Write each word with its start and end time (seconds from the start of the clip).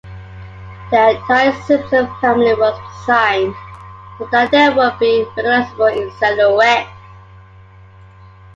The 0.89 1.09
entire 1.11 1.51
Simpson 1.61 2.07
family 2.19 2.55
was 2.55 2.73
designed 2.97 3.53
so 4.17 4.25
that 4.31 4.49
they 4.49 4.67
would 4.67 4.97
be 4.97 5.23
recognizable 5.35 5.85
in 5.85 6.11
silhouette. 6.13 6.87